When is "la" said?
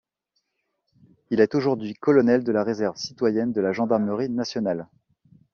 2.51-2.63, 3.61-3.71